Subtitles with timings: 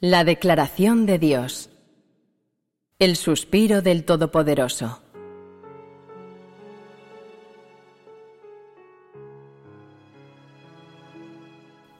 [0.00, 1.70] La declaración de Dios.
[2.98, 5.00] El suspiro del Todopoderoso.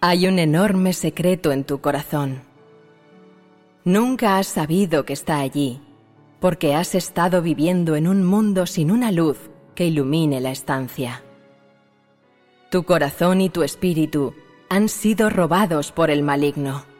[0.00, 2.42] Hay un enorme secreto en tu corazón.
[3.84, 5.80] Nunca has sabido que está allí,
[6.40, 9.38] porque has estado viviendo en un mundo sin una luz
[9.76, 11.22] que ilumine la estancia.
[12.72, 14.34] Tu corazón y tu espíritu
[14.68, 16.92] han sido robados por el maligno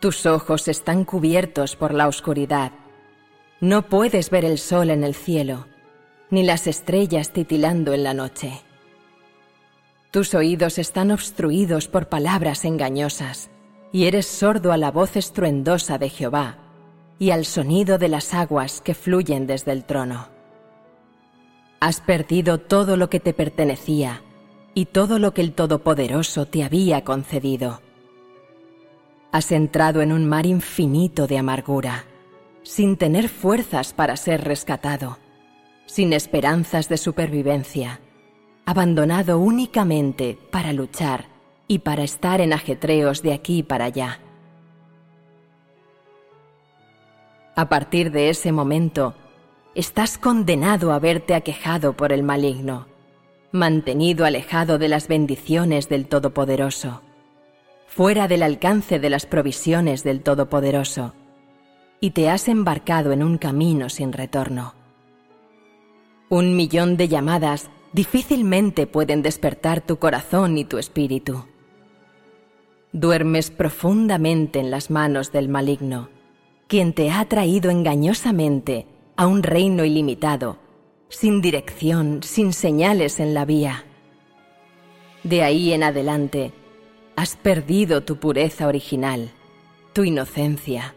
[0.00, 2.72] tus ojos están cubiertos por la oscuridad.
[3.60, 5.66] No puedes ver el sol en el cielo,
[6.30, 8.62] ni las estrellas titilando en la noche.
[10.10, 13.50] Tus oídos están obstruidos por palabras engañosas,
[13.92, 16.56] y eres sordo a la voz estruendosa de Jehová
[17.18, 20.28] y al sonido de las aguas que fluyen desde el trono.
[21.80, 24.22] Has perdido todo lo que te pertenecía
[24.74, 27.82] y todo lo que el Todopoderoso te había concedido
[29.32, 32.04] Has entrado en un mar infinito de amargura,
[32.64, 35.18] sin tener fuerzas para ser rescatado,
[35.86, 38.00] sin esperanzas de supervivencia,
[38.66, 41.26] abandonado únicamente para luchar
[41.68, 44.18] y para estar en ajetreos de aquí para allá.
[47.54, 49.14] A partir de ese momento,
[49.76, 52.88] estás condenado a verte aquejado por el maligno,
[53.52, 57.02] mantenido alejado de las bendiciones del Todopoderoso
[57.90, 61.12] fuera del alcance de las provisiones del Todopoderoso,
[61.98, 64.74] y te has embarcado en un camino sin retorno.
[66.28, 71.46] Un millón de llamadas difícilmente pueden despertar tu corazón y tu espíritu.
[72.92, 76.10] Duermes profundamente en las manos del maligno,
[76.68, 80.58] quien te ha traído engañosamente a un reino ilimitado,
[81.08, 83.84] sin dirección, sin señales en la vía.
[85.24, 86.52] De ahí en adelante,
[87.20, 89.30] Has perdido tu pureza original,
[89.92, 90.94] tu inocencia,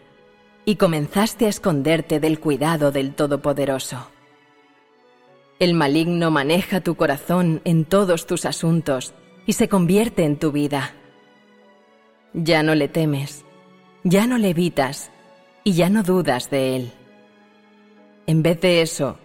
[0.64, 4.08] y comenzaste a esconderte del cuidado del Todopoderoso.
[5.60, 9.14] El maligno maneja tu corazón en todos tus asuntos
[9.46, 10.94] y se convierte en tu vida.
[12.34, 13.44] Ya no le temes,
[14.06, 15.12] ya no le evitas
[15.66, 16.94] y ya no dudas de él.
[18.28, 19.18] En vez de eso,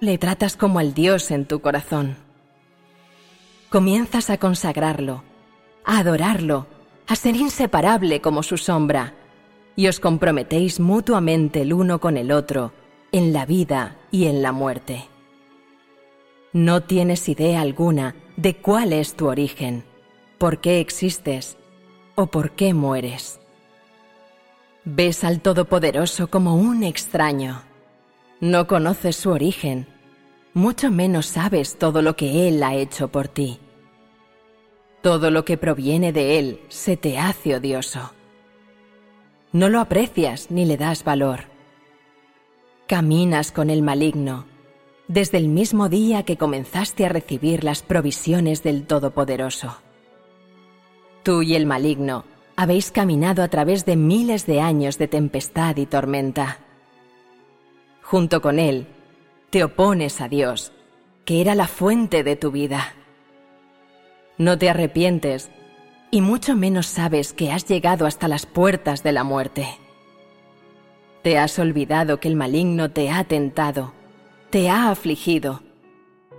[0.00, 2.16] le tratas como al Dios en tu corazón.
[3.68, 5.29] Comienzas a consagrarlo
[5.84, 6.66] a adorarlo,
[7.06, 9.14] a ser inseparable como su sombra,
[9.76, 12.72] y os comprometéis mutuamente el uno con el otro,
[13.12, 15.08] en la vida y en la muerte.
[16.52, 19.84] No tienes idea alguna de cuál es tu origen,
[20.38, 21.56] por qué existes
[22.14, 23.40] o por qué mueres.
[24.84, 27.62] Ves al Todopoderoso como un extraño.
[28.40, 29.86] No conoces su origen,
[30.54, 33.60] mucho menos sabes todo lo que Él ha hecho por ti.
[35.02, 38.12] Todo lo que proviene de Él se te hace odioso.
[39.52, 41.44] No lo aprecias ni le das valor.
[42.86, 44.46] Caminas con el maligno
[45.10, 49.78] desde el mismo día que comenzaste a recibir las provisiones del Todopoderoso.
[51.24, 52.24] Tú y el maligno
[52.54, 56.58] habéis caminado a través de miles de años de tempestad y tormenta.
[58.02, 58.86] Junto con él,
[59.50, 60.70] te opones a Dios,
[61.24, 62.94] que era la fuente de tu vida.
[64.40, 65.50] No te arrepientes
[66.10, 69.68] y mucho menos sabes que has llegado hasta las puertas de la muerte.
[71.22, 73.92] Te has olvidado que el maligno te ha tentado,
[74.48, 75.60] te ha afligido,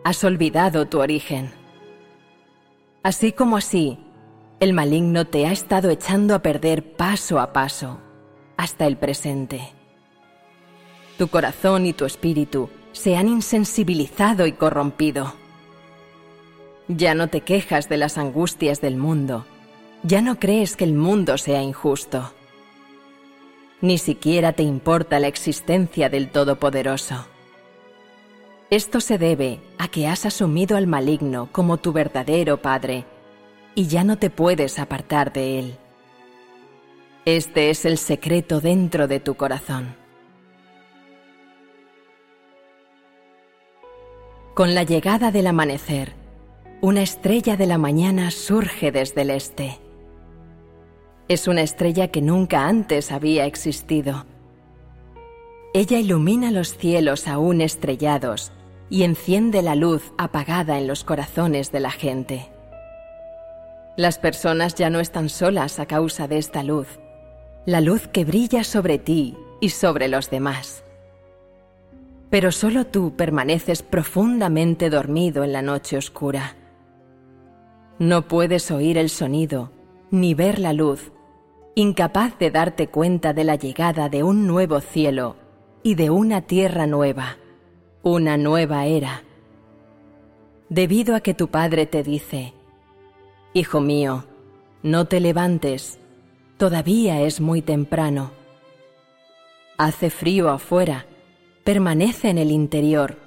[0.04, 1.52] has olvidado tu origen.
[3.04, 4.00] Así como así,
[4.60, 8.00] el maligno te ha estado echando a perder paso a paso,
[8.58, 9.62] hasta el presente.
[11.20, 15.40] Tu corazón y tu espíritu se han insensibilizado y corrompido.
[16.98, 19.46] Ya no te quejas de las angustias del mundo.
[20.04, 22.34] Ya no crees que el mundo sea injusto.
[23.80, 27.26] Ni siquiera te importa la existencia del Todopoderoso.
[28.70, 33.06] Esto se debe a que has asumido al maligno como tu verdadero Padre
[33.74, 35.78] y ya no te puedes apartar de él.
[37.24, 39.96] Este es el secreto dentro de tu corazón.
[44.54, 46.21] Con la llegada del amanecer,
[46.84, 49.78] una estrella de la mañana surge desde el este.
[51.28, 54.26] Es una estrella que nunca antes había existido.
[55.76, 58.52] Ella ilumina los cielos aún estrellados
[58.90, 62.50] y enciende la luz apagada en los corazones de la gente.
[63.96, 66.88] Las personas ya no están solas a causa de esta luz,
[67.68, 70.84] la luz que brilla sobre ti y sobre los demás.
[72.32, 76.56] Pero solo tú permaneces profundamente dormido en la noche oscura.
[78.02, 79.70] No puedes oír el sonido,
[80.10, 81.12] ni ver la luz,
[81.76, 85.36] incapaz de darte cuenta de la llegada de un nuevo cielo
[85.84, 87.38] y de una tierra nueva,
[88.02, 89.22] una nueva era.
[90.68, 92.56] Debido a que tu padre te dice,
[93.54, 94.26] Hijo mío,
[94.82, 96.00] no te levantes,
[96.58, 98.32] todavía es muy temprano.
[99.78, 101.06] Hace frío afuera,
[101.64, 103.20] permanece en el interior,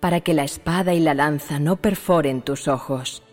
[0.00, 3.23] para que la espada y la lanza no perforen tus ojos.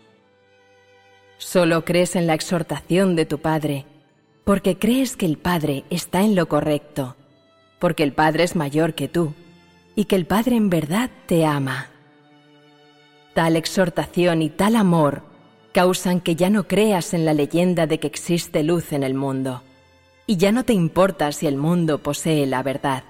[1.42, 3.88] Solo crees en la exhortación de tu Padre,
[4.44, 7.16] porque crees que el Padre está en lo correcto,
[7.80, 9.34] porque el Padre es mayor que tú,
[9.96, 11.90] y que el Padre en verdad te ama.
[13.34, 15.24] Tal exhortación y tal amor
[15.74, 19.64] causan que ya no creas en la leyenda de que existe luz en el mundo,
[20.28, 23.04] y ya no te importa si el mundo posee la verdad.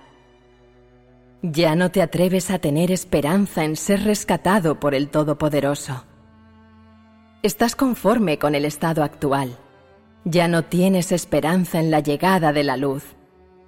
[1.42, 6.06] Ya no te atreves a tener esperanza en ser rescatado por el Todopoderoso.
[7.44, 9.58] Estás conforme con el estado actual.
[10.26, 13.04] Ya no tienes esperanza en la llegada de la luz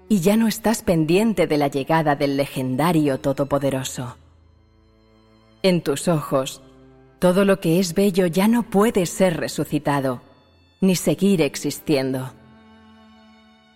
[0.07, 4.15] y ya no estás pendiente de la llegada del legendario Todopoderoso.
[5.63, 6.61] En tus ojos,
[7.17, 10.21] todo lo que es bello ya no puede ser resucitado,
[10.79, 12.31] ni seguir existiendo.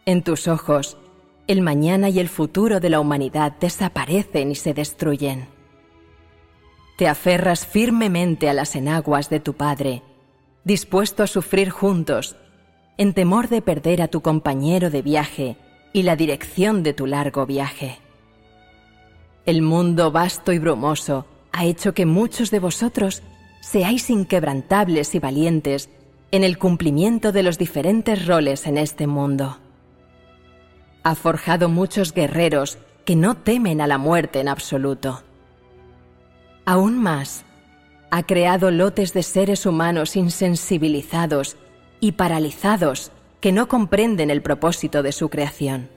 [0.06, 0.98] En tus ojos,
[1.48, 5.57] el mañana y el futuro de la humanidad desaparecen y se destruyen.
[6.98, 10.04] Te aferras firmemente a las enaguas de tu Padre,
[10.66, 12.36] dispuesto a sufrir juntos,
[12.98, 15.58] en temor de perder a tu compañero de viaje
[15.94, 18.00] y la dirección de tu largo viaje.
[19.46, 23.24] El mundo vasto y brumoso ha hecho que muchos de vosotros
[23.62, 25.90] seáis inquebrantables y valientes
[26.32, 29.58] en el cumplimiento de los diferentes roles en este mundo
[31.08, 35.24] ha forjado muchos guerreros que no temen a la muerte en absoluto.
[36.68, 37.46] Aún más,
[38.12, 41.56] ha creado lotes de seres humanos insensibilizados
[42.02, 45.88] y paralizados que no comprenden el propósito de su creación.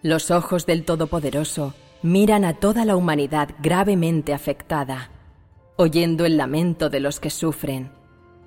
[0.00, 5.10] Los ojos del Todopoderoso miran a toda la humanidad gravemente afectada,
[5.76, 7.90] oyendo el lamento de los que sufren,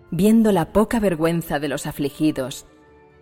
[0.09, 2.65] viendo la poca vergüenza de los afligidos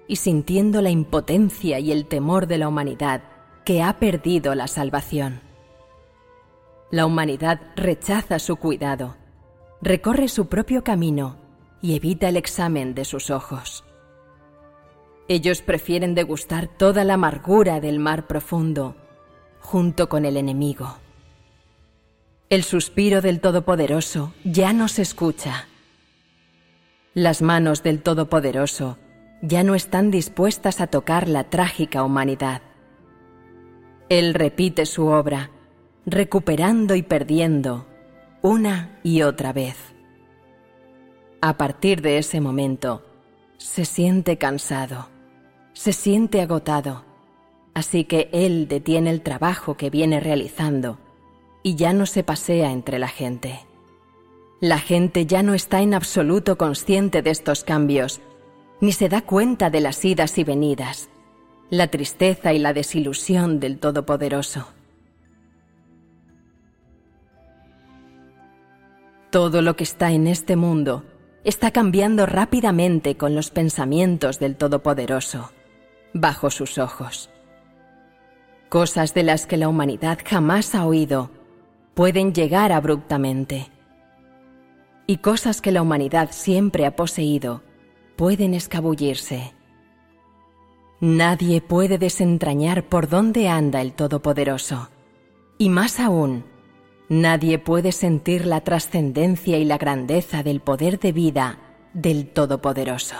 [0.08, 3.24] y sintiendo la impotencia y el temor de la humanidad
[3.66, 5.47] que ha perdido la salvación.
[6.90, 9.18] La humanidad rechaza su cuidado,
[9.82, 11.36] recorre su propio camino
[11.82, 13.84] y evita el examen de sus ojos.
[15.28, 18.96] Ellos prefieren degustar toda la amargura del mar profundo
[19.60, 20.96] junto con el enemigo.
[22.50, 25.68] El suspiro del Todopoderoso ya no se escucha.
[27.14, 28.98] Las manos del Todopoderoso
[29.42, 32.62] ya no están dispuestas a tocar la trágica humanidad.
[34.08, 35.52] Él repite su obra,
[36.10, 37.86] recuperando y perdiendo,
[38.42, 39.76] una y otra vez.
[41.42, 43.04] A partir de ese momento,
[43.58, 45.10] se siente cansado,
[45.74, 47.04] se siente agotado,
[47.74, 50.98] así que Él detiene el trabajo que viene realizando
[51.62, 53.60] y ya no se pasea entre la gente.
[54.62, 58.22] La gente ya no está en absoluto consciente de estos cambios
[58.80, 61.10] ni se da cuenta de las idas y venidas,
[61.70, 64.77] la tristeza y la desilusión del Todopoderoso.
[69.38, 71.04] Todo lo que está en este mundo
[71.44, 75.52] está cambiando rápidamente con los pensamientos del Todopoderoso,
[76.12, 77.30] bajo sus ojos.
[78.68, 81.30] Cosas de las que la humanidad jamás ha oído
[81.94, 83.68] pueden llegar abruptamente.
[85.06, 87.62] Y cosas que la humanidad siempre ha poseído
[88.16, 89.54] pueden escabullirse.
[91.00, 94.90] Nadie puede desentrañar por dónde anda el Todopoderoso.
[95.60, 96.57] Y más aún,
[97.10, 101.60] nadie puede sentir la trascendencia y la grandeza del poder de vida
[101.94, 103.16] del Todopoderoso.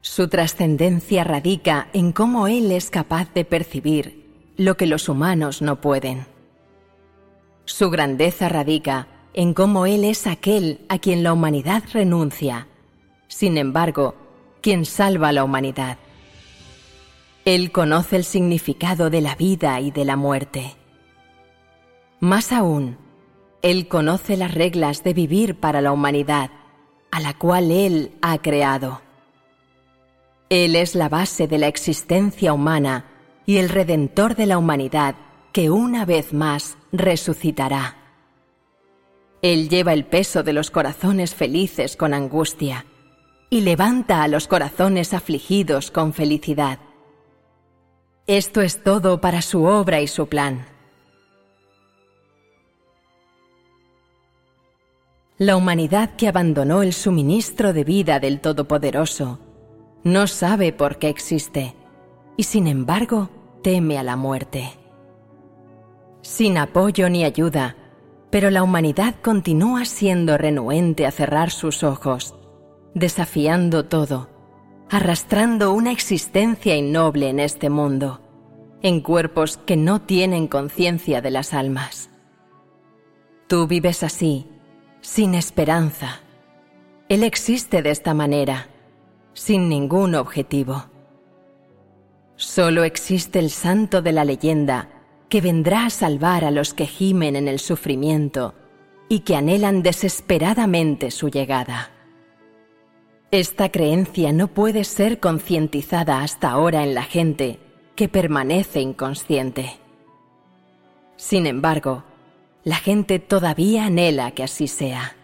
[0.00, 5.80] Su trascendencia radica en cómo Él es capaz de percibir lo que los humanos no
[5.80, 6.26] pueden.
[7.64, 12.66] Su grandeza radica en cómo Él es aquel a quien la humanidad renuncia
[13.32, 14.14] sin embargo,
[14.60, 15.96] quien salva a la humanidad.
[17.46, 20.76] Él conoce el significado de la vida y de la muerte.
[22.22, 22.98] Más aún,
[23.62, 26.50] Él conoce las reglas de vivir para la humanidad,
[27.10, 29.00] a la cual Él ha creado.
[30.48, 33.06] Él es la base de la existencia humana
[33.44, 35.16] y el redentor de la humanidad
[35.50, 37.96] que una vez más resucitará.
[39.42, 42.86] Él lleva el peso de los corazones felices con angustia
[43.50, 46.78] y levanta a los corazones afligidos con felicidad.
[48.28, 50.71] Esto es todo para su obra y su plan.
[55.44, 59.40] La humanidad que abandonó el suministro de vida del Todopoderoso
[60.04, 61.74] No sabe por qué existe
[62.36, 63.28] y sin embargo
[63.60, 64.70] teme a la muerte.
[66.20, 67.74] Sin apoyo ni ayuda,
[68.30, 72.36] pero la humanidad continúa siendo renuente a cerrar sus ojos,
[72.94, 74.28] desafiando todo,
[74.90, 78.20] arrastrando una existencia innoble en este mundo,
[78.80, 82.10] en cuerpos que no tienen conciencia de las almas.
[83.48, 84.46] Tú vives así,
[85.02, 86.20] sin esperanza.
[87.08, 88.68] Él existe de esta manera,
[89.34, 90.86] sin ningún objetivo.
[92.36, 94.88] Solo existe el santo de la leyenda
[95.28, 98.54] que vendrá a salvar a los que gimen en el sufrimiento
[99.08, 101.90] y que anhelan desesperadamente su llegada.
[103.30, 107.58] Esta creencia no puede ser concientizada hasta ahora en la gente
[107.96, 109.78] que permanece inconsciente.
[111.16, 112.04] Sin embargo,
[112.64, 115.16] la gente todavía anhela que así sea.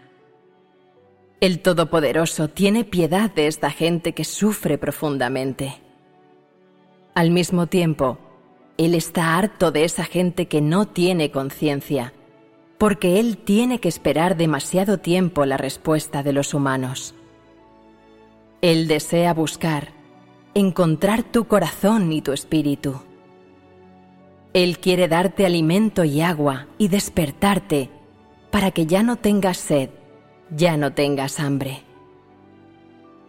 [1.41, 5.81] El Todopoderoso tiene piedad de esta gente que sufre profundamente.
[7.15, 8.17] Al mismo tiempo,
[8.79, 12.13] él está harto de esa gente que no tiene conciencia,
[12.77, 17.13] porque Él tiene que esperar demasiado tiempo la respuesta de los humanos.
[18.61, 19.89] Él desea buscar,
[20.53, 23.01] encontrar tu corazón y tu espíritu.
[24.53, 27.89] Él quiere darte alimento y agua y despertarte
[28.51, 29.89] para que ya no tengas sed,
[30.49, 31.83] ya no tengas hambre.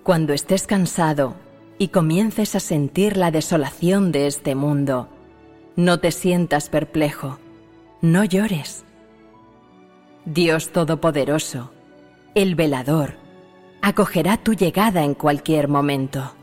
[0.03, 1.37] Cuando estés cansado
[1.79, 5.09] y comiences a sentir la desolación de este mundo,
[5.77, 7.39] no te sientas perplejo,
[8.01, 8.85] no llores.
[10.25, 11.71] Dios Todopoderoso,
[12.35, 13.15] el velador,
[13.83, 16.35] acogerá tu llegada en cualquier momento.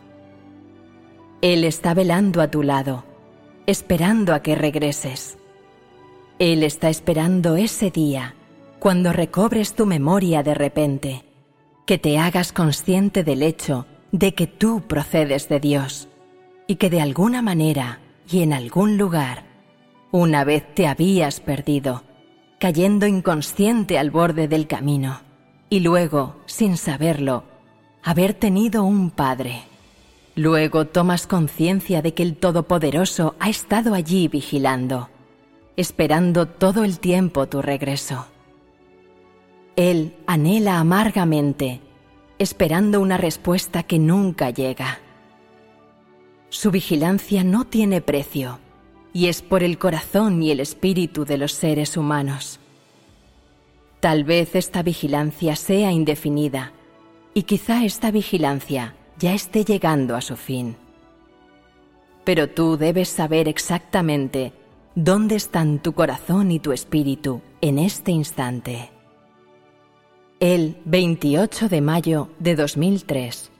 [1.42, 3.04] Él está velando a tu lado,
[3.68, 5.38] esperando a que regreses.
[6.40, 8.34] Él está esperando ese día,
[8.80, 11.26] cuando recobres tu memoria de repente,
[11.86, 16.08] que te hagas consciente del hecho de que tú procedes de Dios
[16.66, 19.46] y que de alguna manera y en algún lugar
[20.12, 22.04] una vez te habías perdido,
[22.60, 25.22] cayendo inconsciente al borde del camino,
[25.70, 27.44] y luego, sin saberlo,
[28.04, 29.64] haber tenido un padre.
[30.38, 35.10] Luego tomas conciencia de que el Todopoderoso ha estado allí vigilando,
[35.77, 38.27] esperando todo el tiempo tu regreso.
[39.75, 41.82] Él anhela amargamente,
[42.38, 45.00] esperando una respuesta que nunca llega.
[46.50, 48.60] Su vigilancia no tiene precio
[49.13, 52.60] y es por el corazón y el espíritu de los seres humanos.
[54.00, 56.74] Tal vez esta vigilancia sea indefinida
[57.34, 60.76] y quizá esta vigilancia ya esté llegando a su fin.
[62.24, 64.54] Pero tú debes saber exactamente
[64.96, 68.92] dónde están tu corazón y tu espíritu en este instante.
[70.40, 73.52] El 28 de mayo de 2003